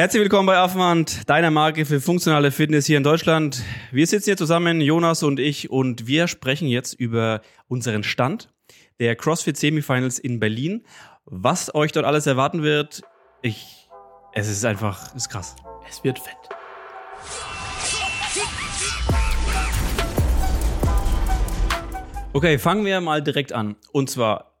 [0.00, 3.62] Herzlich willkommen bei Affenhand, deiner Marke für funktionale Fitness hier in Deutschland.
[3.92, 8.48] Wir sitzen hier zusammen, Jonas und ich, und wir sprechen jetzt über unseren Stand
[8.98, 10.86] der CrossFit Semifinals in Berlin.
[11.26, 13.02] Was euch dort alles erwarten wird,
[13.42, 13.90] ich,
[14.32, 15.54] es ist einfach, es ist krass.
[15.86, 16.34] Es wird fett.
[22.32, 23.76] Okay, fangen wir mal direkt an.
[23.92, 24.54] Und zwar,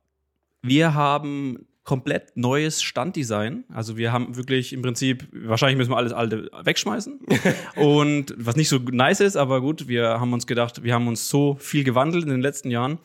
[0.60, 3.64] wir haben komplett neues Standdesign.
[3.68, 7.18] Also wir haben wirklich im Prinzip, wahrscheinlich müssen wir alles alte wegschmeißen.
[7.74, 11.28] und was nicht so nice ist, aber gut, wir haben uns gedacht, wir haben uns
[11.28, 12.98] so viel gewandelt in den letzten Jahren.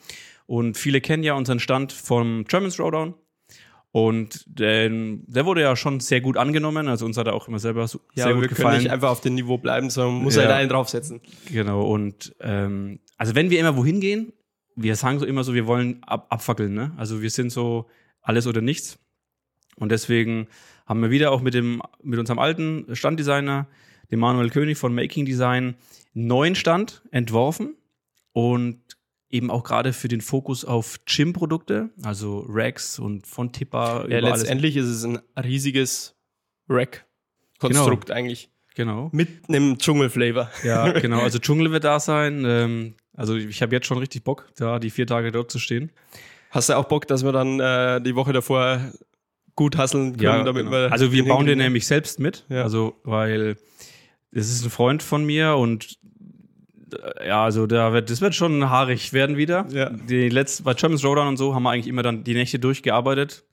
[0.46, 3.14] Und viele kennen ja unseren Stand vom German Throwdown.
[3.90, 6.86] Und den, der wurde ja schon sehr gut angenommen.
[6.86, 8.68] Also uns hat er auch immer selber so, Ja, sehr gut wir gefallen.
[8.68, 10.42] können nicht einfach auf dem Niveau bleiben, sondern muss Ja.
[10.42, 11.20] halt einen draufsetzen.
[11.50, 14.32] Genau, und ähm, also wenn wir immer wohin gehen,
[14.76, 16.92] wir sagen so immer so, wir wollen ab, abfackeln, ne?
[16.96, 17.86] Also wir sind so
[18.26, 18.98] alles oder nichts.
[19.76, 20.48] Und deswegen
[20.86, 23.66] haben wir wieder auch mit dem, mit unserem alten Standdesigner,
[24.10, 25.76] dem Manuel König von Making Design,
[26.14, 27.76] einen neuen Stand entworfen
[28.32, 28.80] und
[29.28, 34.06] eben auch gerade für den Fokus auf Gym-Produkte, also Racks und von Tipper.
[34.08, 34.42] Ja, über alles.
[34.42, 36.16] letztendlich ist es ein riesiges
[36.68, 38.50] Rack-Konstrukt eigentlich.
[38.74, 39.08] Genau.
[39.12, 40.50] Mit einem Dschungel-Flavor.
[40.62, 41.20] Ja, genau.
[41.20, 42.44] Also Dschungel wird da sein.
[42.46, 45.90] Ähm, also ich habe jetzt schon richtig Bock, da die vier Tage dort zu stehen.
[46.50, 48.80] Hast du auch Bock, dass wir dann äh, die Woche davor
[49.54, 50.76] gut hasseln können, damit genau.
[50.76, 50.92] wir.
[50.92, 52.44] also wir bauen den nämlich selbst mit.
[52.48, 52.62] Ja.
[52.62, 53.56] Also, weil
[54.30, 55.98] es ist ein Freund von mir und
[56.92, 59.66] äh, ja, also da wird, das wird schon haarig werden wieder.
[59.70, 59.90] Ja.
[59.90, 63.44] Die letzten, bei German Throwdown und so haben wir eigentlich immer dann die Nächte durchgearbeitet,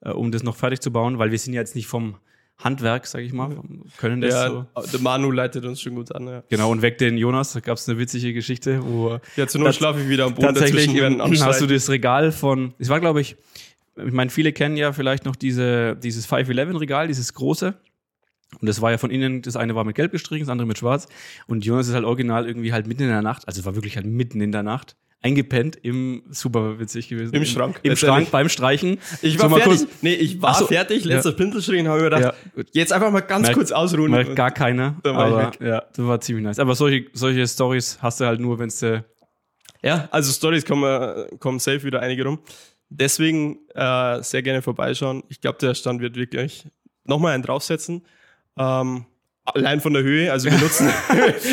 [0.00, 2.16] äh, um das noch fertig zu bauen, weil wir sind ja jetzt nicht vom
[2.58, 4.66] Handwerk, sag ich mal, vom- können das Ja, so.
[4.92, 6.26] der Manu leitet uns schon gut an.
[6.28, 9.60] Ja, Genau, und weg den Jonas, da gab es eine witzige Geschichte, wo ja zur
[9.62, 13.00] Not schlafe ich wieder am Boden tatsächlich werden hast du das Regal von, es war
[13.00, 13.36] glaube ich,
[13.96, 17.74] ich meine, viele kennen ja vielleicht noch diese, dieses 511-Regal, dieses große.
[18.60, 20.78] Und das war ja von innen, das eine war mit gelb gestrichen, das andere mit
[20.78, 21.08] schwarz.
[21.46, 23.96] Und Jonas ist halt original irgendwie halt mitten in der Nacht, also es war wirklich
[23.96, 27.32] halt mitten in der Nacht, eingepennt im, super witzig gewesen.
[27.34, 27.94] Im Schrank, Im.
[27.96, 28.98] Schrank beim Streichen.
[29.22, 29.80] Ich So war mal fertig.
[29.80, 30.66] kurz- nee, ich war so.
[30.66, 31.36] fertig, letzter Ja.
[31.36, 34.10] Pinselstrich, habe ich gedacht, Ja, jetzt einfach mal ganz Merkt- kurz ausruhen.
[34.10, 34.96] merkt gar keiner.
[35.04, 35.60] Dann war ich aber weg.
[35.60, 36.58] ja, das war ziemlich nice.
[36.58, 39.04] Aber solche, solche Stories hast du halt nur, wenn du
[39.84, 42.38] Ja, also Stories kommen, kommen safe wieder einige rum.
[42.88, 45.22] Deswegen äh, sehr gerne vorbeischauen.
[45.28, 46.66] Ich glaube, der Stand wird wirklich
[47.04, 48.02] nochmal einen draufsetzen.
[48.58, 49.06] Ähm,
[49.44, 50.86] allein von der Höhe, also wir nutzen,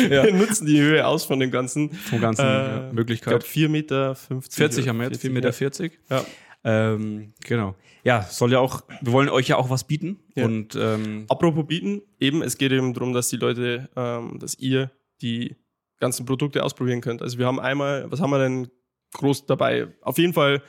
[0.08, 1.92] wir nutzen die Höhe aus von dem Ganzen.
[1.92, 3.30] vom ganzen Äh, ja, Ich Möglichkeit.
[3.30, 4.56] glaube 4 Meter 50.
[4.56, 5.48] 40 haben wir jetzt, 4,40 Meter.
[5.48, 5.52] ja.
[5.52, 5.98] 40.
[6.10, 6.24] Ja.
[6.64, 7.74] Ähm, genau.
[8.04, 10.18] Ja, soll ja auch, wir wollen euch ja auch was bieten.
[10.34, 10.44] Ja.
[10.46, 14.90] Und ähm, Apropos bieten, eben, es geht eben darum, dass die Leute, ähm, dass ihr
[15.20, 15.56] die
[15.98, 17.20] ganzen Produkte ausprobieren könnt.
[17.20, 18.68] Also wir haben einmal, was haben wir denn
[19.12, 19.88] groß dabei?
[20.00, 20.62] Auf jeden Fall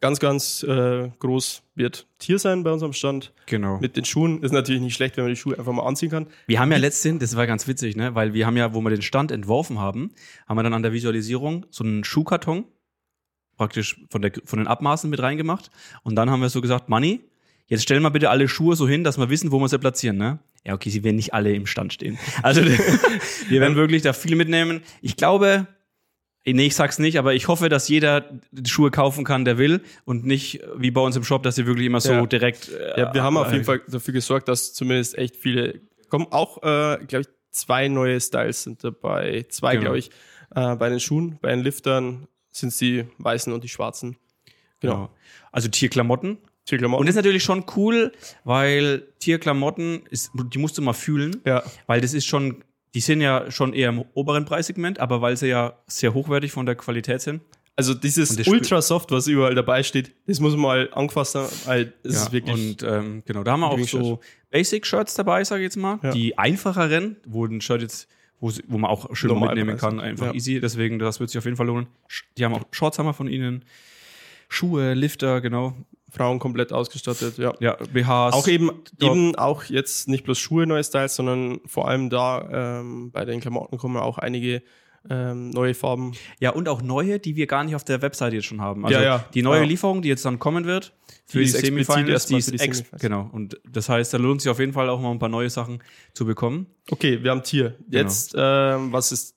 [0.00, 3.32] ganz, ganz äh, groß wird Tier sein bei unserem Stand.
[3.46, 3.78] genau.
[3.78, 6.26] Mit den Schuhen ist natürlich nicht schlecht, wenn man die Schuhe einfach mal anziehen kann.
[6.46, 8.14] Wir haben ja letztens, das war ganz witzig, ne?
[8.14, 10.12] Weil wir haben ja, wo wir den Stand entworfen haben,
[10.48, 12.64] haben wir dann an der Visualisierung so einen Schuhkarton
[13.56, 15.70] praktisch von, der, von den Abmaßen mit reingemacht.
[16.02, 17.20] Und dann haben wir so gesagt, Manni,
[17.66, 20.16] jetzt stellen wir bitte alle Schuhe so hin, dass wir wissen, wo wir sie platzieren,
[20.16, 20.38] ne?
[20.66, 22.18] Ja, okay, sie werden nicht alle im Stand stehen.
[22.42, 22.62] Also
[23.48, 24.80] wir werden wirklich da viel mitnehmen.
[25.02, 25.66] Ich glaube,
[26.46, 29.82] nee, ich sag's nicht, aber ich hoffe, dass jeder die Schuhe kaufen kann, der will
[30.04, 32.26] und nicht wie bei uns im Shop, dass sie wirklich immer so Ja.
[32.26, 32.68] direkt.
[32.70, 36.26] äh, Ja, wir haben auf äh, jeden Fall dafür gesorgt, dass zumindest echt viele kommen.
[36.30, 39.44] Auch, äh, glaube ich, zwei neue Styles sind dabei.
[39.48, 39.82] Zwei, Genau.
[39.82, 40.10] glaube ich.
[40.54, 44.16] Äh, bei den Schuhen, bei den Liftern sind es die weißen und die schwarzen.
[44.80, 44.94] Genau.
[44.94, 45.10] Genau.
[45.52, 46.38] Also Tierklamotten.
[46.64, 47.00] Tierklamotten.
[47.00, 48.12] Und das ist natürlich schon cool,
[48.44, 51.62] weil Tierklamotten, ist, die musst du mal fühlen, ja.
[51.86, 52.62] weil das ist schon,
[52.94, 56.66] die sind ja schon eher im oberen Preissegment, aber weil sie ja sehr hochwertig von
[56.66, 57.40] der Qualität sind.
[57.76, 60.88] Also dieses Und das spü- Ultra Soft, was überall dabei steht, das muss man mal
[60.92, 62.54] angefasst haben, weil es ist wirklich.
[62.54, 64.20] und ähm, genau, da haben wir auch so
[64.50, 65.98] Basic-Shirts dabei, sage ich jetzt mal.
[66.02, 66.10] Ja.
[66.10, 68.08] Die einfacheren, wo ein Shirt jetzt,
[68.40, 69.80] wo, sie- wo man auch schön Normal mitnehmen Preis.
[69.80, 70.34] kann, einfach Ja.
[70.34, 70.60] easy.
[70.60, 71.86] Deswegen, das wird sich auf jeden Fall lohnen.
[72.36, 73.64] Die haben auch Shorts haben wir von ihnen.
[74.50, 75.74] Schuhe, Lifter, genau.
[76.10, 77.54] Frauen komplett ausgestattet, ja.
[77.60, 78.34] Ja, BHs.
[78.34, 79.10] Auch eben, Ja.
[79.12, 83.40] eben auch jetzt nicht bloß Schuhe neue Styles, sondern vor allem da ähm, bei den
[83.40, 84.62] Klamotten kommen auch einige
[85.08, 86.12] ähm, neue Farben.
[86.40, 88.84] Ja, und auch neue, die wir gar nicht auf der Webseite jetzt schon haben.
[88.84, 89.24] Also Ja, ja.
[89.32, 89.66] die neue Ja.
[89.66, 90.92] Lieferung, die jetzt dann kommen wird,
[91.26, 93.30] für Die die, Semifinals, die ist ex genau.
[93.32, 95.80] Und das heißt, da lohnt sich auf jeden Fall auch mal ein paar neue Sachen
[96.12, 96.66] zu bekommen.
[96.90, 97.76] Okay, wir haben Tier.
[97.88, 98.02] Genau.
[98.02, 99.36] Jetzt, ähm, was ist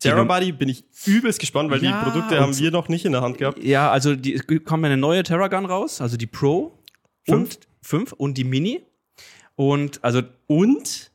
[0.00, 0.52] Terrabody?
[0.52, 3.38] Bin ich übelst gespannt, weil Ja, die Produkte haben wir noch nicht in der Hand
[3.38, 3.62] gehabt.
[3.62, 6.78] Ja, also die, es kommt eine neue Terragun raus, also die Pro
[7.26, 7.38] Fünf?
[7.56, 8.82] und fünf und die Mini.
[9.56, 11.10] Und also Und,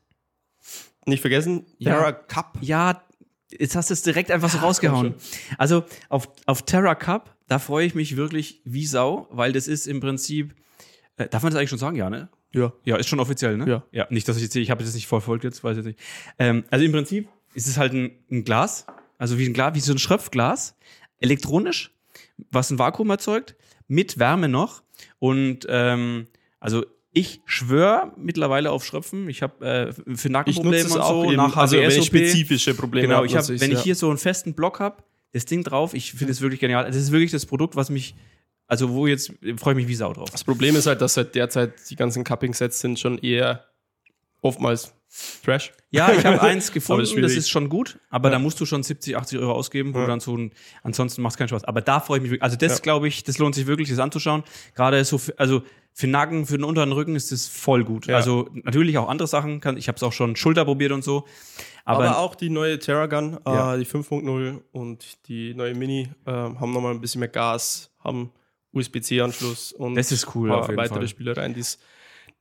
[1.06, 1.92] nicht vergessen, Ja.
[1.94, 2.58] Terra Cup.
[2.60, 3.02] ja,
[3.50, 5.14] jetzt hast du es direkt einfach so rausgehauen.
[5.58, 9.86] Also auf, auf Terra Cup, da freue ich mich wirklich wie Sau, weil das ist
[9.86, 10.54] im Prinzip,
[11.16, 12.28] äh, darf man das eigentlich schon sagen, ja, ne?
[12.52, 12.72] Ja.
[12.84, 13.68] Ja, ist schon offiziell, ne?
[13.68, 13.82] Ja.
[13.92, 15.98] Ja, nicht, dass ich jetzt, ich habe das nicht verfolgt jetzt, weiß ich nicht.
[16.38, 18.86] Ähm, also im Prinzip ist es halt ein, ein Glas,
[19.18, 20.76] also wie ein Glas, wie so ein Schröpfglas,
[21.20, 21.92] elektronisch,
[22.50, 23.56] was ein Vakuum erzeugt,
[23.88, 24.82] mit Wärme noch.
[25.18, 26.26] Und ähm,
[26.60, 29.28] also ich schwöre mittlerweile auf Schröpfen.
[29.28, 33.08] Ich habe äh, für Nackenprobleme und auch so eben, nach also wenn ich spezifische Probleme
[33.08, 35.02] Genau, ich hab, wenn ich hier so einen festen Block habe,
[35.32, 36.84] das Ding drauf, ich finde es wirklich genial.
[36.84, 38.14] Das ist wirklich das Produkt, was mich,
[38.66, 40.30] also wo jetzt freue ich mich wie Sau drauf.
[40.30, 43.64] Das Problem ist halt, dass seit derzeit die ganzen Cupping-Sets sind schon eher
[44.40, 44.92] oftmals
[45.44, 45.72] Trash.
[45.90, 47.36] Ja, ich habe eins Aber gefunden, ist das schwierig.
[47.36, 48.32] ist schon gut, aber Ja.
[48.34, 50.04] da musst du schon 70, 80 Euro ausgeben, wo Ja.
[50.06, 50.52] du dann so ein,
[50.82, 51.64] ansonsten macht es keinen Spaß.
[51.64, 52.42] Aber da freue ich mich wirklich.
[52.42, 52.78] Also das Ja.
[52.82, 54.42] glaube ich, das lohnt sich wirklich, das anzuschauen.
[54.74, 55.62] Gerade so, für, also
[55.92, 58.06] für Nacken, für den unteren Rücken ist das voll gut.
[58.06, 58.16] Ja.
[58.16, 61.24] Also natürlich auch andere Sachen, kann, ich habe es auch schon Schulter probiert und so.
[61.84, 63.74] Aber, Aber, auch die neue Terragun, Ja.
[63.74, 68.32] äh, die 5.0 und die neue Mini äh, haben nochmal ein bisschen mehr Gas, haben
[68.72, 71.06] USB-C-Anschluss und Das ist cool, ein auf paar jeden weitere.
[71.08, 71.60] Spielereien, die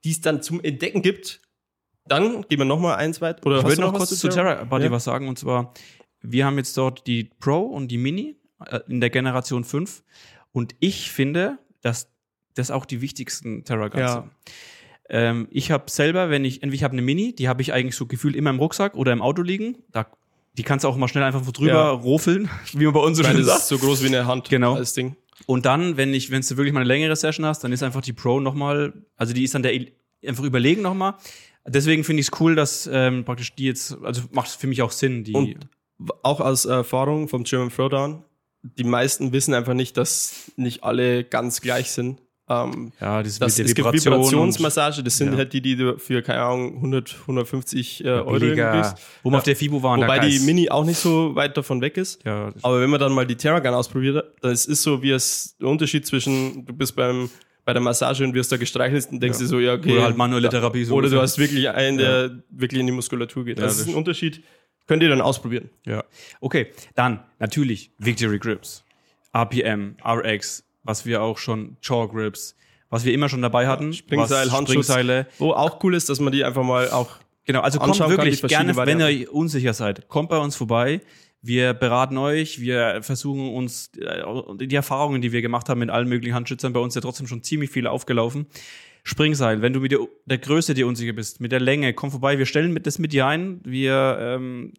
[0.09, 1.39] es dann zum Entdecken gibt.
[2.05, 3.45] Dann gehen wir nochmal eins weit.
[3.45, 4.91] Oder ich würde noch was kurz zu Terra Body Ja.
[4.91, 5.73] was sagen und zwar,
[6.21, 8.35] wir haben jetzt dort die Pro und die Mini
[8.65, 10.03] äh, in der Generation 5
[10.51, 12.09] und ich finde, dass
[12.55, 14.13] das auch die wichtigsten Terra Guns Ja.
[14.13, 14.31] sind.
[15.09, 17.95] Ähm, ich habe selber, wenn ich, entweder ich habe eine Mini, die habe ich eigentlich
[17.95, 19.77] so gefühlt immer im Rucksack oder im Auto liegen.
[19.91, 20.05] Da,
[20.57, 21.89] die kannst du auch mal schnell einfach drüber Ja.
[21.89, 23.63] rofeln, wie man bei uns so schön sagt.
[23.63, 24.77] so groß wie eine Hand, Genau.
[24.77, 25.15] das Ding.
[25.45, 28.01] Und dann, wenn ich, wenn du wirklich mal eine längere Session hast, dann ist einfach
[28.01, 29.73] die Pro nochmal, also die ist dann der
[30.25, 31.15] einfach überlegen nochmal.
[31.65, 34.91] Deswegen finde ich es cool, dass ähm, praktisch die jetzt, also macht für mich auch
[34.91, 35.33] Sinn, die.
[35.33, 35.55] Und
[36.23, 38.23] auch aus Erfahrung vom German Throwdown,
[38.63, 42.21] die meisten wissen einfach nicht, dass nicht alle ganz gleich sind.
[42.49, 45.37] Ähm, ja, das das, es gibt Vibrationsmassage, das sind Ja.
[45.37, 49.01] halt die, die du für, keine Ahnung, 100, 150 äh, Euro kriegst.
[49.23, 49.37] wo wir Ja.
[49.37, 50.01] auf der FIBO waren.
[50.01, 52.21] Wobei die Mini auch nicht so weit davon weg ist.
[52.25, 55.69] ja, Aber wenn man dann mal die Terragun ausprobiert das ist so wie es, der
[55.69, 57.29] Unterschied zwischen, du bist beim,
[57.65, 59.43] bei der Massage und wirst da gestreichelt und denkst Ja.
[59.43, 59.93] dir so, ja, okay.
[59.93, 60.83] Oder halt manuelle Therapie.
[60.83, 63.57] So Oder du hast wirklich einen, der wirklich in die Muskulatur geht.
[63.59, 64.43] Ja, das ist ein Unterschied.
[64.87, 65.69] Könnt ihr dann ausprobieren.
[65.85, 66.03] Ja.
[66.41, 68.83] Okay, dann natürlich Victory Grips,
[69.33, 72.55] RPM, RX, was wir auch schon, Jaw Grips,
[72.89, 73.93] was wir immer schon dabei hatten.
[73.93, 74.85] Springseil, was, Handschuss.
[74.85, 75.27] Springseile.
[75.37, 77.11] Wo auch cool ist, dass man die einfach mal auch
[77.45, 79.19] Genau, also kommt wirklich gerne, wenn Varianten.
[79.21, 81.01] ihr unsicher seid, kommt bei uns vorbei.
[81.45, 84.23] Wir beraten euch, wir versuchen uns äh,
[84.65, 87.43] die Erfahrungen, die wir gemacht haben mit allen möglichen Handschützern, bei uns ja trotzdem schon
[87.43, 88.47] ziemlich viele aufgelaufen.
[89.03, 92.37] Springseil, wenn du mit der, der Größe dir unsicher bist, mit der Länge, komm vorbei,
[92.37, 93.59] wir stellen mit das mit dir ein.
[93.65, 94.73] Wir, ähm,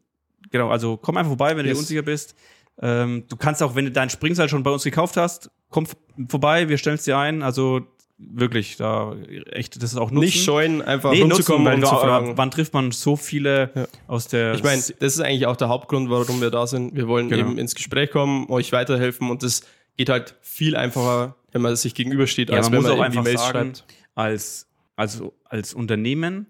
[0.50, 1.76] genau, also komm einfach vorbei, wenn du Yes.
[1.76, 2.34] dir unsicher bist.
[2.81, 5.87] Ähm, du kannst auch, wenn du dein Springseil schon bei uns gekauft hast, komm
[6.28, 7.43] vorbei, wir stellen es dir ein.
[7.43, 7.82] Also
[8.19, 9.16] wirklich, da
[9.50, 10.25] echt, das ist auch nutzen.
[10.25, 12.37] nicht scheuen, einfach Nee, nutzen, weil fragen.
[12.37, 13.87] wann trifft man so viele Ja.
[14.06, 16.94] aus der Ich meine, das ist eigentlich auch der Hauptgrund, warum wir da sind.
[16.94, 17.40] Wir wollen Genau.
[17.50, 19.62] eben ins Gespräch kommen, euch weiterhelfen und das
[19.96, 23.19] geht halt viel einfacher, wenn man sich gegenübersteht, ja, als man wenn man auch irgendwie
[23.19, 23.84] einfach Mails sagen, schreibt.
[24.14, 26.46] als, also als Unternehmen,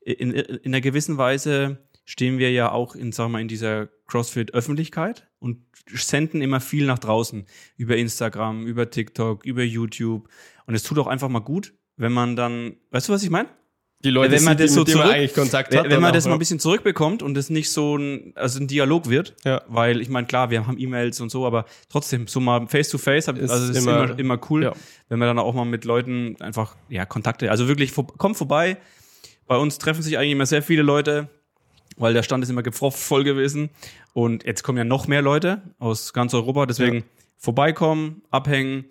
[0.00, 3.88] in, in einer gewissen Weise stehen wir ja auch in, sagen wir mal, in dieser
[4.06, 5.58] CrossFit-Öffentlichkeit und
[5.92, 7.44] senden immer viel nach draußen
[7.76, 10.28] über Instagram, über TikTok, über YouTube.
[10.68, 13.48] Und es tut auch einfach mal gut, wenn man dann, weißt du, was ich meine?
[14.04, 15.84] Die Leute, wenn man das so zurück- eigentlich Kontakt hat.
[15.90, 18.68] wenn man auch, das mal ein bisschen zurückbekommt und es nicht so ein, also ein
[18.68, 19.62] Dialog wird, Ja.
[19.66, 22.98] weil ich meine, klar, wir haben E-Mails und so, aber trotzdem, so mal face to
[22.98, 24.72] face, Ist also das ist immer- immer, immer cool, ja.
[25.08, 28.76] wenn man dann auch mal mit Leuten einfach, ja, Kontakte, also wirklich, vor, kommt vorbei.
[29.48, 31.28] Bei uns treffen sich eigentlich immer sehr viele Leute,
[31.96, 33.70] weil der Stand ist immer gefropft voll gewesen.
[34.12, 37.02] Und jetzt kommen ja noch mehr Leute aus ganz Europa, deswegen Ja.
[37.38, 38.84] vorbeikommen, abhängen,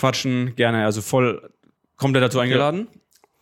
[0.00, 1.50] quatschen, gerne, also voll,
[1.96, 2.88] kommt er dazu eingeladen.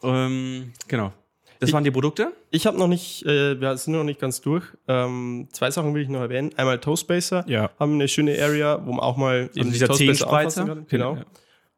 [0.03, 1.13] Ähm, genau.
[1.61, 2.33] Das Ich- waren die Produkte.
[2.51, 4.65] Ich habe noch nicht, äh, wir sind noch nicht ganz durch.
[4.87, 6.51] Ähm, zwei Sachen will ich noch erwähnen.
[6.57, 7.45] Einmal Toastbaser.
[7.49, 7.71] Ja.
[7.81, 10.87] Haben eine schöne Area, wo man auch mal Also dieser kann.
[10.89, 11.17] Genau.
[11.17, 11.25] Ja.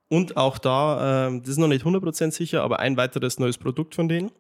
[0.08, 3.94] Und auch da, ähm, das ist noch nicht 100% sicher, aber ein weiteres neues Produkt
[3.94, 4.30] von denen.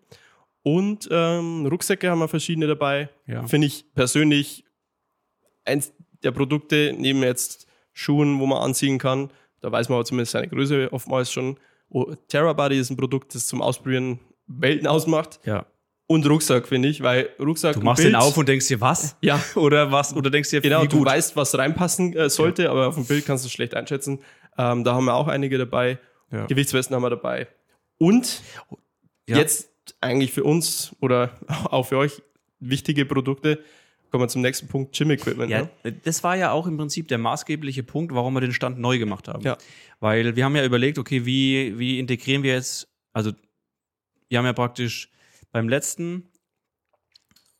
[0.62, 3.08] Und ähm, Rucksäcke haben wir verschiedene dabei.
[3.26, 3.46] Ja.
[3.46, 4.64] Finde ich persönlich
[5.64, 5.92] eins
[6.22, 9.30] der Produkte neben jetzt Schuhen, wo man anziehen kann.
[9.60, 11.58] Da weiß man aber zumindest seine Größe oftmals schon.
[11.88, 15.40] Oh, Terrabody ist ein Produkt, das zum Ausprobieren Welten ausmacht.
[15.44, 15.66] ja.
[16.06, 17.74] Und Rucksack, finde ich, weil Rucksack.
[17.76, 19.16] Du machst Bild, den auf und denkst dir, was?
[19.20, 20.12] Ja, Oder was?
[20.12, 21.06] Oder denkst dir, genau, wie du gut?
[21.06, 24.18] weißt, was reinpassen äh, sollte, aber auf dem Bild kannst du es schlecht einschätzen.
[24.58, 26.00] Ähm, da haben wir auch einige dabei.
[26.32, 26.46] Ja.
[26.46, 27.46] Gewichtswesten haben wir dabei.
[27.98, 28.42] Und
[29.28, 29.36] Ja.
[29.36, 31.30] jetzt eigentlich für uns oder
[31.70, 32.20] auch für euch
[32.58, 33.60] wichtige Produkte.
[34.10, 35.50] Kommen wir zum nächsten Punkt, Gym Equipment.
[35.50, 35.92] Ja, Ne?
[36.04, 39.28] das war ja auch im Prinzip der maßgebliche Punkt, warum wir den Stand neu gemacht
[39.28, 39.42] haben.
[39.42, 39.56] Ja.
[40.00, 43.32] Weil wir haben ja überlegt, okay, wie, wie integrieren wir jetzt, also
[44.28, 45.10] wir haben ja praktisch
[45.52, 46.28] beim letzten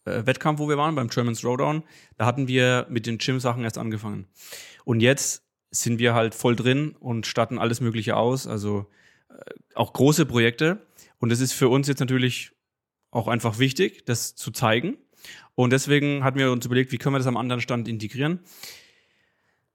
[0.04, 1.82] äh, Wettkampf, wo wir waren, beim German Throwdown,
[2.16, 4.26] da hatten wir mit den Gym-Sachen erst angefangen.
[4.84, 8.46] Und jetzt sind wir halt voll drin und statten alles Mögliche aus.
[8.48, 8.86] Also
[9.74, 10.86] auch große Projekte.
[11.18, 12.52] Und es ist für uns jetzt natürlich
[13.10, 14.98] auch einfach wichtig, das zu zeigen.
[15.54, 18.40] Und deswegen hatten wir uns überlegt, wie können wir das am anderen Stand integrieren.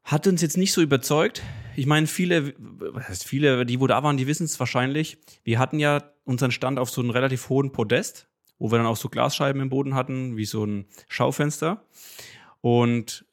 [0.03, 1.41] Hat uns jetzt nicht so überzeugt.
[1.75, 5.17] Ich meine, viele, was heißt viele, die wo da waren, die wissen es wahrscheinlich.
[5.43, 8.27] Wir hatten ja unseren Stand auf so einem relativ hohen Podest,
[8.59, 11.85] wo wir dann auch so Glasscheiben im Boden hatten, wie so ein Schaufenster.
[12.61, 13.25] Und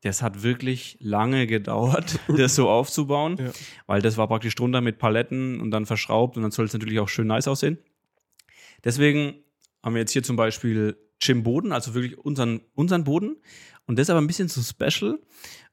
[0.00, 3.52] das hat wirklich lange gedauert, das so aufzubauen, Ja.
[3.86, 7.00] weil das war praktisch drunter mit Paletten und dann verschraubt und dann soll es natürlich
[7.00, 7.78] auch schön nice aussehen.
[8.82, 9.34] Deswegen
[9.82, 13.36] haben wir jetzt hier zum Beispiel Jim Boden, also wirklich unseren, unseren Boden.
[13.86, 15.18] Und das ist aber ein bisschen so special.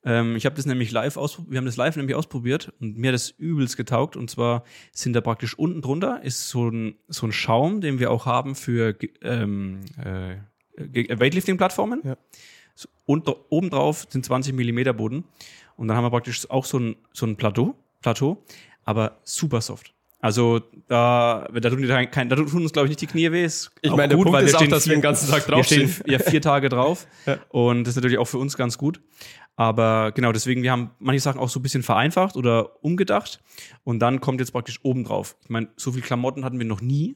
[0.03, 3.09] Ähm, ich habe das nämlich live aus, wir haben das live nämlich ausprobiert und mir
[3.09, 4.15] hat das übelst getaugt.
[4.15, 8.11] Und zwar sind da praktisch unten drunter ist so ein, so ein Schaum, den wir
[8.11, 10.37] auch haben für ähm, äh,
[10.87, 12.01] Ge- Weightlifting-Plattformen.
[12.03, 12.17] Ja.
[13.05, 15.25] Und obendrauf sind 20 Millimeter Boden.
[15.75, 18.43] Und dann haben wir praktisch auch so ein, so ein Plateau, Plateau,
[18.83, 19.93] aber super soft.
[20.21, 20.59] Also
[20.89, 23.45] da, da tun, die kein, da tun uns, glaube ich, nicht die Knie weh.
[23.45, 25.01] Ist Ich meine, der gut, Punkt weil ist wir auch, stehen dass wir den vier-
[25.03, 26.11] ganzen Tag wir stehen draufstehen.
[26.11, 27.07] ja vier Tage drauf.
[27.25, 27.37] Ja.
[27.49, 28.99] Und das ist natürlich auch für uns ganz gut.
[29.55, 33.39] Aber genau, deswegen, wir haben manche Sachen auch so ein bisschen vereinfacht oder umgedacht.
[33.83, 35.35] Und dann kommt jetzt praktisch oben drauf.
[35.43, 37.15] Ich meine, so viel Klamotten hatten wir noch nie.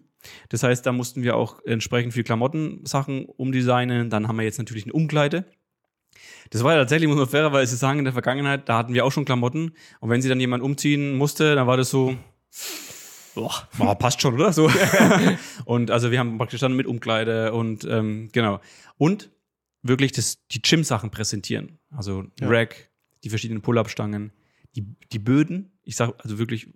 [0.49, 4.09] Das heißt, da mussten wir auch entsprechend viel Klamottensachen umdesignen.
[4.09, 5.45] Dann haben wir jetzt natürlich eine Umkleide.
[6.51, 9.11] Das war ja tatsächlich, muss man fairerweise sagen, in der Vergangenheit, da hatten wir auch
[9.11, 9.73] schon Klamotten.
[9.99, 12.15] Und wenn sie dann jemand umziehen musste, dann war das so,
[13.35, 14.53] boah, passt schon, oder?
[14.53, 14.69] So.
[15.65, 18.59] und also wir haben praktisch dann mit Umkleide und ähm, genau.
[18.97, 19.29] Und
[19.81, 21.79] wirklich das, die Gym-Sachen präsentieren.
[21.91, 22.47] Also Ja.
[22.47, 22.89] Rack,
[23.23, 24.31] die verschiedenen Pull-Up-Stangen,
[24.75, 25.71] die, die Böden.
[25.83, 26.67] Ich sag also wirklich,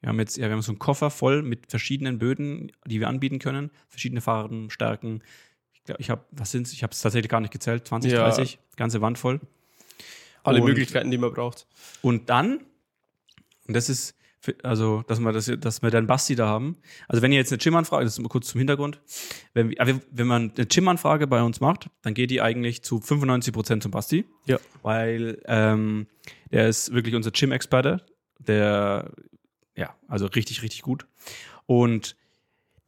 [0.00, 3.08] wir haben jetzt, ja, wir haben so einen Koffer voll mit verschiedenen Böden, die wir
[3.08, 3.70] anbieten können.
[3.88, 5.22] Verschiedene Farben, Stärken.
[5.72, 6.72] Ich glaube, ich habe, was sind's?
[6.72, 7.86] Ich habe es tatsächlich gar nicht gezählt.
[7.86, 8.18] 20, Ja.
[8.20, 9.40] 30, ganze Wand voll.
[10.42, 11.66] Alle Und- Möglichkeiten, die man braucht.
[12.02, 12.60] Und dann,
[13.66, 14.14] und das ist,
[14.62, 16.76] also, dass wir, das, dass wir dann Basti da haben.
[17.08, 19.00] Also, wenn ihr jetzt eine Gym-Anfrage, das ist mal kurz zum Hintergrund,
[19.54, 23.52] wenn, aber wenn man eine Gym-Anfrage bei uns macht, dann geht die eigentlich zu 95
[23.52, 24.24] Prozent zum Basti.
[24.46, 24.58] Ja.
[24.82, 26.06] Weil ähm,
[26.50, 28.04] der ist wirklich unser Gym-Experte.
[28.38, 29.12] Der,
[29.76, 31.06] ja, also richtig, richtig gut.
[31.66, 32.16] Und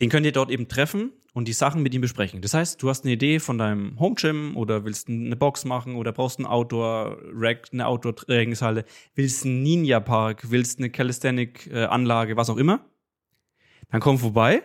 [0.00, 2.42] den könnt ihr dort eben treffen und die Sachen mit ihm besprechen.
[2.42, 5.96] Das heißt, du hast eine Idee von deinem Home Gym oder willst eine Box machen
[5.96, 8.84] oder brauchst ein Outdoor-Rack, eine Outdoor-Trainingshalle,
[9.14, 12.84] willst einen Ninja-Park, willst eine Calisthenic-Anlage, was auch immer.
[13.90, 14.62] Dann komm vorbei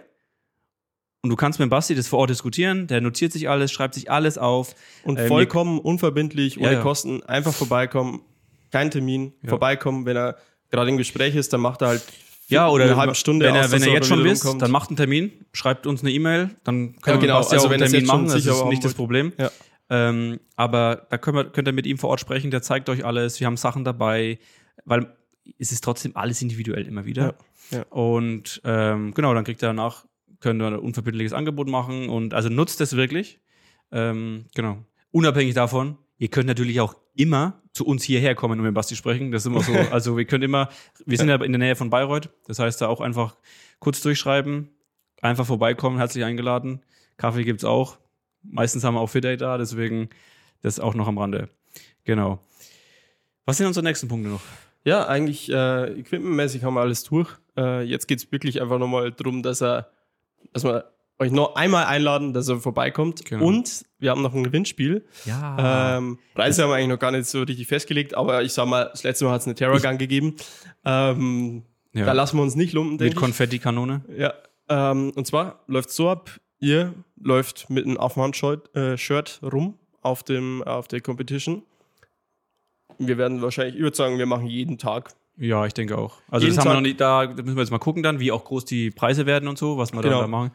[1.21, 2.87] und du kannst mit Basti das vor Ort diskutieren.
[2.87, 4.75] Der notiert sich alles, schreibt sich alles auf.
[5.03, 6.81] Und Ähm, vollkommen unverbindlich, ohne Ja, ja.
[6.81, 8.21] Kosten, einfach vorbeikommen,
[8.71, 9.49] kein Termin, Ja.
[9.49, 10.05] vorbeikommen.
[10.05, 10.37] Wenn er
[10.69, 12.03] gerade im Gespräch ist, dann macht er halt
[12.49, 14.61] Ja, oder eine halbe Stunde wenn er, wenn er jetzt schon wisst, rumkommt.
[14.61, 17.33] dann macht einen Termin, schreibt uns eine E-Mail, dann können Ja, wir genau.
[17.39, 18.93] mit Basti Also auch wenn einen er Termin machen, das ist nicht das.
[18.93, 19.33] Problem.
[19.37, 19.51] Ja.
[19.89, 23.39] Ähm, aber da wir, könnt ihr mit ihm vor Ort sprechen, der zeigt euch alles,
[23.39, 24.39] wir haben Sachen dabei,
[24.85, 25.15] weil
[25.59, 27.35] es ist trotzdem alles individuell immer wieder.
[27.71, 27.83] Ja, ja.
[27.89, 30.05] Und ähm, genau, dann kriegt er danach,
[30.39, 33.39] können wir ein unverbindliches Angebot machen und also nutzt es wirklich.
[33.91, 34.77] Ähm, genau.
[35.11, 39.31] Unabhängig davon, ihr könnt natürlich auch immer zu uns hierher kommen und mit Basti sprechen.
[39.31, 40.69] Das ist immer so, also wir können immer,
[41.05, 43.35] wir sind ja in der Nähe von Bayreuth, das heißt da auch einfach
[43.79, 44.69] kurz durchschreiben,
[45.21, 46.81] einfach vorbeikommen, herzlich eingeladen.
[47.17, 47.97] Kaffee gibt's auch.
[48.43, 50.09] Meistens haben wir auch Fit Day da, deswegen
[50.61, 51.49] das auch noch am Rande.
[52.03, 52.39] Genau.
[53.45, 54.41] Was sind unsere nächsten Punkte noch?
[54.83, 57.29] Ja, eigentlich äh, equipmentmäßig haben wir alles durch.
[57.57, 59.91] Äh, jetzt geht's wirklich einfach nochmal drum, dass er,
[60.53, 63.25] dass wir euch noch einmal einladen, dass er vorbeikommt.
[63.25, 63.45] Genau.
[63.45, 65.05] Und wir haben noch ein Gewinnspiel.
[65.25, 65.97] Ja.
[65.97, 68.89] Ähm, Preise haben wir eigentlich noch gar nicht so richtig festgelegt, aber ich sag mal,
[68.91, 70.35] das letzte Mal hat es eine Terror-Gun gegeben.
[70.85, 72.05] Ähm, ja.
[72.05, 73.15] Da lassen wir uns nicht lumpen, Mit.
[73.15, 74.01] Konfettikanone.
[74.15, 74.33] Ja,
[74.69, 80.23] ähm, und zwar läuft so ab, ihr läuft mit einem Affenhand-Shirt äh, Shirt rum auf,
[80.23, 81.63] dem, auf der Competition.
[82.99, 85.13] Wir werden wahrscheinlich, ich würde sagen, wir machen jeden Tag.
[85.39, 86.15] Ja, ich denke auch.
[86.31, 88.31] Also Jeden das haben wir noch nicht, da müssen wir jetzt mal gucken dann, wie
[88.31, 90.21] auch groß die Preise werden und so, was wir Genau.
[90.21, 90.51] da machen.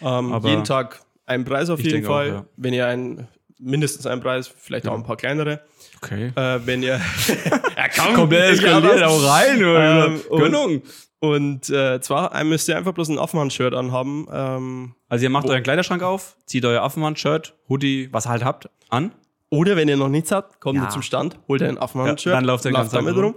[0.00, 2.28] Ähm, Aber- jeden Tag einen Preis auf jeden denke auch, Fall.
[2.28, 2.44] ja.
[2.56, 4.98] Wenn ihr einen, mindestens einen Preis, vielleicht auch Ja.
[4.98, 5.60] ein paar kleinere.
[6.02, 6.32] Okay.
[6.34, 6.98] Äh, wenn ihr,
[7.76, 10.06] ja, komm, Komplett eskaliert, auch rein, oder?
[10.06, 10.82] Ähm, und- Gönnung.
[11.20, 14.26] Und äh, zwar müsst ihr einfach bloß ein Affenhand-Shirt anhaben.
[14.32, 18.68] Ähm, Also ihr macht euren Kleiderschrank auf, zieht euer Affenmann-Shirt, Hoodie, was ihr halt habt,
[18.88, 19.12] an.
[19.48, 20.84] oder wenn ihr noch nichts habt, kommt Ja.
[20.86, 23.36] ihr zum Stand, holt ihr ein Affenhand-Shirt, Ja, dann lauft ihr ganzen damit Tag rum.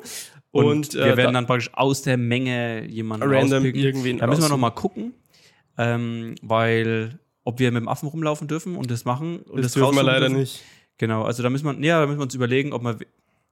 [0.56, 3.82] Und, Und, wir äh, werden da- dann praktisch aus der Menge jemanden Random rauspicken.
[3.82, 4.62] irgendwen Da müssen wir noch raussuchen.
[4.62, 5.14] mal gucken,
[5.78, 9.96] ähm, weil ob wir mit dem Affen rumlaufen dürfen und das machen und Das, dürfen
[9.96, 10.38] wir leider dürfen.
[10.40, 10.64] nicht.
[10.98, 12.98] Genau, also da müssen wir, ja, da müssen wir uns überlegen, ob wir,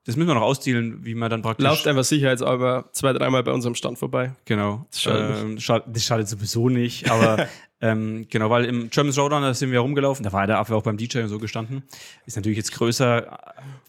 [0.05, 1.63] das müssen wir noch ausdealen, wie man dann praktisch.
[1.63, 4.33] Lauft einfach sicherheitshalber zwei, dreimal bei unserem Stand vorbei.
[4.45, 4.85] Genau.
[4.91, 7.47] Das schadet ähm, schadet, das schadet sowieso nicht, aber
[7.81, 10.83] ähm, genau, weil im German Showdown, da sind wir rumgelaufen, da war der Affe auch
[10.83, 11.83] beim DJ und so gestanden.
[12.25, 13.39] Ist natürlich jetzt größer,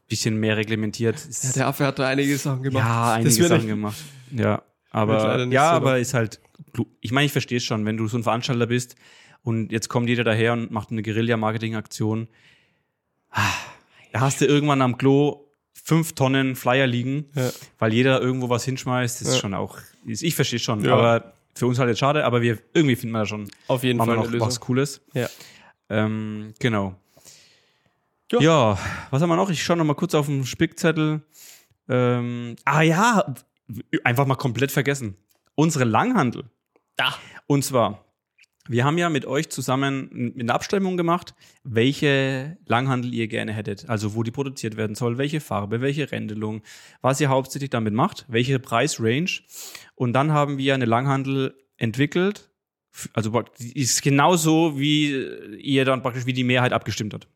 [0.08, 1.16] bisschen mehr reglementiert.
[1.16, 3.96] Ist, Affe hat da einige Sachen ja, einige Sachen gemacht.
[4.30, 4.62] Ja.
[4.90, 6.40] Aber ja, so aber ist halt,
[7.00, 8.94] ich meine, ich verstehe es schon, wenn du so ein Veranstalter bist
[9.42, 12.28] und jetzt kommt jeder daher und macht eine Guerilla-Marketing-Aktion.
[13.30, 13.40] Ah,
[14.12, 15.43] Da hast du irgendwann am Klo
[15.86, 17.50] fünf Tonnen Flyer liegen, Ja.
[17.78, 19.20] weil jeder irgendwo was hinschmeißt.
[19.20, 19.40] Das ist Ja.
[19.40, 20.94] schon auch, ist- ich verstehe schon, Ja.
[20.96, 23.98] aber für uns halt jetzt schade, aber wir irgendwie finden wir da schon Auf jeden
[23.98, 25.00] Fall noch was Cooles.
[25.12, 25.28] Ja.
[25.90, 26.96] Ähm, genau.
[28.32, 28.40] Ja.
[28.40, 28.78] Ja.
[29.10, 29.50] was haben wir noch?
[29.50, 31.20] Ich schaue noch mal kurz auf den Spickzettel.
[31.88, 33.34] Ähm, ah ja,
[34.02, 35.16] einfach mal komplett vergessen.
[35.54, 36.44] Unsere Langhandel.
[36.96, 37.14] Da.
[37.46, 38.03] Und zwar,
[38.66, 43.88] wir haben ja mit euch zusammen eine Abstimmung gemacht, welche Langhandel ihr gerne hättet.
[43.88, 46.62] Also wo die produziert werden soll, welche Farbe, welche Rändelung,
[47.02, 49.40] was ihr hauptsächlich damit macht, welche Preisrange.
[49.94, 52.50] Und dann haben wir eine Langhandel entwickelt.
[53.12, 55.12] Also ist genauso, wie
[55.58, 57.28] ihr dann praktisch, wie die Mehrheit abgestimmt hat.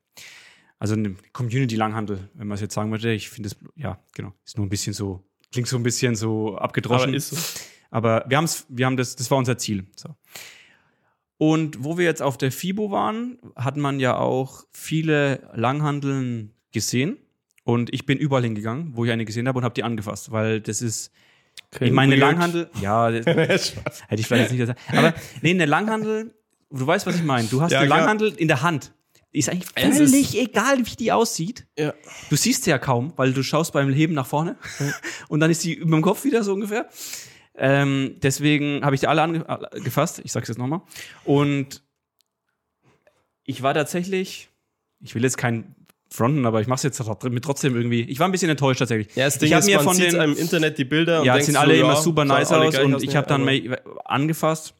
[0.79, 3.11] Also eine Community-Langhandel, wenn man es jetzt sagen möchte.
[3.11, 6.57] Ich finde es, ja, genau, ist nur ein bisschen so, klingt so ein bisschen so
[6.57, 7.09] abgedroschen.
[7.09, 7.61] Aber ist so.
[7.91, 9.87] Aber wir haben's, wir haben das, das war unser Ziel.
[9.97, 10.15] So.
[11.39, 17.17] Und wo wir jetzt auf der FIBO waren, hat man ja auch viele Langhandeln gesehen.
[17.63, 20.61] Und ich bin überall hingegangen, wo ich eine gesehen habe und habe die angefasst, weil
[20.61, 21.13] das ist,
[21.81, 22.21] ich meine, eine.
[22.21, 24.81] Langhandel, ja, das, hätte ich vielleicht jetzt nicht gesagt.
[24.89, 26.35] Aber nee, eine Langhandel,
[26.71, 27.47] du weißt, was ich meine.
[27.49, 27.99] Du hast Ja, eine klar.
[27.99, 28.93] Langhandel in der Hand.
[29.31, 31.67] Ist eigentlich völlig egal, wie die aussieht.
[31.79, 31.93] Ja.
[32.31, 34.57] Du siehst sie ja kaum, weil du schaust beim Heben nach vorne
[35.29, 36.89] und dann ist sie über dem Kopf wieder so ungefähr.
[37.59, 40.21] Ähm, deswegen habe ich die alle angefasst.
[40.25, 40.81] Ich sag's jetzt nochmal.
[41.25, 41.83] Und
[43.45, 44.49] ich war tatsächlich,
[45.01, 45.75] ich will jetzt kein
[46.11, 48.03] Fronten, aber ich mache es jetzt trotzdem- mit trotzdem irgendwie.
[48.03, 49.15] Ich war ein bisschen enttäuscht tatsächlich.
[49.17, 51.55] Ja, das Ding ich habe mir von den im Internet die Bilder ja, denkt sind
[51.55, 54.75] so, alle immer ja, super nice aus und aus, ich habe dann mal angefasst.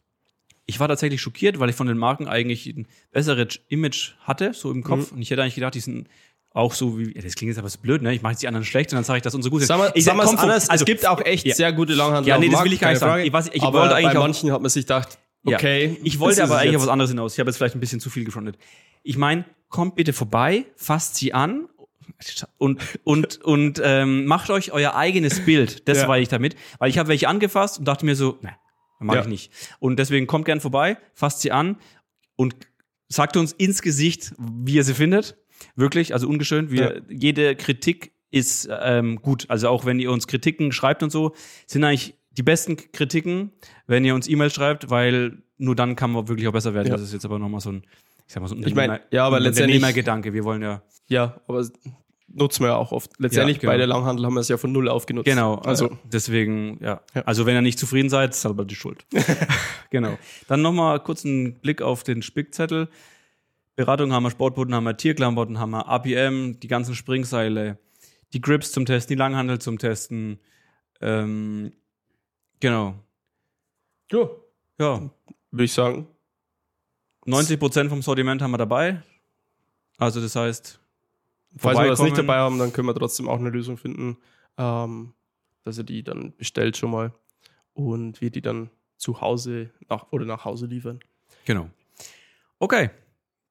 [0.67, 4.71] Ich war tatsächlich schockiert, weil ich von den Marken eigentlich ein besseres Image hatte, so
[4.71, 4.83] im Mhm.
[4.85, 5.13] Kopf.
[5.13, 6.09] Und ich hätte eigentlich gedacht, die sind
[6.51, 8.13] auch so wie, ja, das klingt jetzt aber so blöd, ne?
[8.15, 9.69] Ich mache jetzt die anderen schlecht und dann sage ich, dass unsere gut sind.
[9.69, 11.55] Sag mal, ich sag mal anders, also, es gibt auch echt ja.
[11.55, 12.29] sehr gute Langhandel.
[12.29, 13.23] Ja, nee, das will ich gar nicht sagen.
[13.23, 15.57] Ich weiß- ich aber wollte eigentlich bei manchen hat man sich gedacht, Ja.
[15.57, 15.99] okay.
[16.03, 17.35] Ich wollte aber eigentlich auf was anderes hinaus.
[17.35, 18.57] Ich habe jetzt vielleicht ein bisschen zu viel gefrontet.
[19.03, 21.69] Ich meine, kommt bitte vorbei, fasst sie an
[22.57, 25.87] und, und, und ähm, macht euch euer eigenes Bild.
[25.89, 26.09] Das Ja.
[26.09, 26.57] war ich damit.
[26.79, 28.57] Weil ich habe welche angefasst und dachte mir so, ne,
[28.99, 29.23] mag Ja.
[29.23, 29.53] ich nicht.
[29.79, 31.77] Und deswegen kommt gern vorbei, fasst sie an
[32.37, 32.57] und
[33.09, 35.37] sagt uns ins Gesicht, wie ihr sie findet.
[35.77, 36.71] Wirklich, also ungeschönt.
[36.71, 37.01] Wir, Ja.
[37.09, 39.47] Jede Kritik ist ähm, gut.
[39.49, 41.35] Also auch wenn ihr uns Kritiken schreibt und so,
[41.67, 43.53] sind eigentlich die besten Kritiken,
[43.87, 46.89] wenn ihr uns E-Mail schreibt, weil nur dann kann man wirklich auch besser werden.
[46.89, 46.93] Ja.
[46.95, 47.83] Das ist jetzt aber nochmal so ein,
[48.27, 50.33] ich sag mal so ein Ich mein, ja, aber letztendlich- Unternehmergedanke.
[50.35, 51.67] Wir wollen ja, Ja, aber
[52.29, 53.11] nutzen wir ja auch oft.
[53.19, 53.73] Letztendlich Ja, genau.
[53.73, 55.25] bei der Langhandel haben wir es ja von null aufgenutzt.
[55.25, 55.55] genau.
[55.57, 57.01] Also, Also deswegen, ja.
[57.15, 57.23] Ja.
[57.23, 59.05] Also wenn ihr nicht zufrieden seid, ist selber die Schuld.
[59.91, 60.19] genau.
[60.47, 62.89] Dann nochmal kurz einen Blick auf den Spickzettel.
[63.79, 67.79] Beratung haben wir, Sportboden haben wir, Tierklamotten haben wir, APM, die ganzen Springseile,
[68.33, 70.41] die Grips zum Testen, die Langhandel zum Testen.
[71.01, 71.73] Ähm,
[72.59, 72.97] genau.
[74.11, 74.29] ja,
[74.81, 75.11] Ja,
[75.53, 76.09] würde ich sagen.
[77.25, 79.01] 90% vom Sortiment haben wir dabei.
[79.97, 80.81] Also das heißt,
[81.57, 84.19] Falls wir das nicht dabei haben, dann können wir trotzdem auch eine Lösung finden,
[84.57, 85.15] ähm,
[85.63, 87.13] dass ihr die dann bestellt schon mal
[87.75, 90.99] und wir die dann zu Hause nach, oder nach Hause liefern.
[91.45, 91.71] Genau.
[92.59, 92.91] Okay,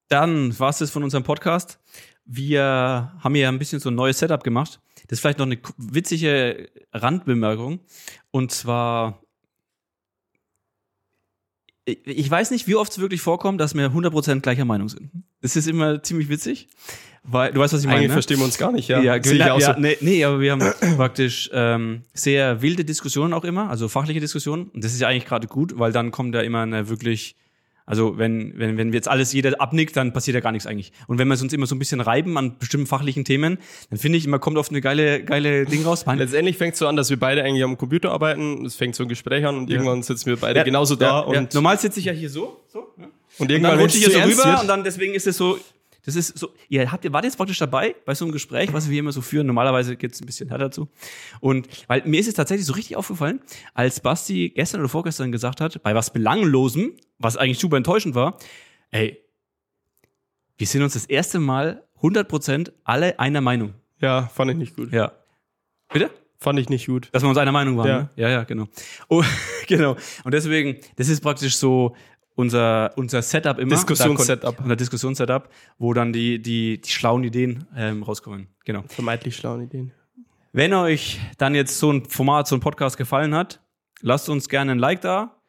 [0.08, 1.78] dann war es das von unserem Podcast.
[2.24, 4.80] Wir haben ja ein bisschen so ein neues Setup gemacht.
[5.06, 7.80] Das ist vielleicht noch eine witzige Randbemerkung.
[8.30, 9.22] Und zwar,
[11.84, 15.10] ich- weiß nicht, wie oft es wirklich vorkommt, dass wir 100% gleicher Meinung sind.
[15.40, 16.68] Das ist immer ziemlich witzig,
[17.22, 17.98] weil du weißt, was ich meine.
[17.98, 18.14] Eigentlich ne?
[18.14, 19.00] verstehen wir uns gar nicht, ja.
[19.00, 20.60] Ja, ja, ja nee, nee, aber wir haben
[20.96, 24.68] praktisch ähm, sehr wilde Diskussionen auch immer, also fachliche Diskussionen.
[24.68, 27.36] Und das ist ja eigentlich gerade gut, weil dann kommt da immer eine wirklich,
[27.88, 30.92] also wenn, wenn, wenn wir jetzt alles jeder abnickt, dann passiert ja gar nichts eigentlich.
[31.06, 34.18] Und wenn wir uns immer so ein bisschen reiben an bestimmten fachlichen Themen, dann finde
[34.18, 36.04] ich, immer kommt oft eine geile, geile Ding raus.
[36.06, 38.66] Letztendlich fängt es so an, dass wir beide eigentlich am Computer arbeiten.
[38.66, 39.76] Es fängt so ein Gespräch an und Ja.
[39.76, 42.60] irgendwann sitzen wir beide Ja, genauso da ja, und, normal sitze ich ja hier so,
[42.68, 43.08] so ja.
[43.38, 45.58] und irgendwann rutsche ich hier so rüber ernst und wird, dann deswegen ist es so,
[46.08, 48.88] das ist so, ihr habt, ihr wart jetzt praktisch dabei bei so einem Gespräch, was
[48.88, 49.46] wir immer so führen.
[49.46, 50.88] Normalerweise geht es ein bisschen härter zu.
[51.40, 53.40] Und weil mir ist es tatsächlich so richtig aufgefallen,
[53.74, 58.38] als Basti gestern oder vorgestern gesagt hat, bei was Belanglosem, was eigentlich super enttäuschend war,
[58.90, 59.18] ey,
[60.56, 63.74] wir sind uns das erste Mal 100% alle einer Meinung.
[64.00, 64.90] ja, fand ich nicht gut.
[64.90, 65.12] Ja.
[65.92, 66.10] Bitte?
[66.38, 67.10] Fand ich nicht gut.
[67.12, 67.86] Dass wir uns einer Meinung waren.
[67.86, 67.98] Ja.
[67.98, 68.10] Ne?
[68.16, 68.66] ja, ja, genau.
[69.10, 69.22] Oh,
[69.66, 69.96] genau.
[70.24, 71.94] Und deswegen, das ist praktisch so
[72.38, 73.74] unser, unser Setup immer.
[73.74, 74.60] Diskussionssetup.
[74.60, 75.48] Unser Diskussionssetup,
[75.78, 78.46] wo dann die, die, die schlauen Ideen ähm, rauskommen.
[78.64, 78.84] Genau.
[78.86, 79.92] Vermeintlich schlaue Ideen.
[80.52, 83.60] Wenn euch dann jetzt so ein Format, so ein Podcast gefallen hat,
[84.00, 85.42] lasst uns gerne ein Like da.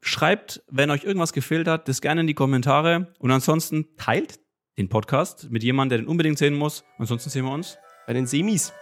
[0.00, 3.12] Schreibt, wenn euch irgendwas gefehlt hat, das gerne in die Kommentare.
[3.18, 4.40] Und ansonsten teilt
[4.78, 6.84] den Podcast mit jemandem, der den unbedingt sehen muss.
[6.96, 8.72] Ansonsten sehen wir uns Bei den Semis.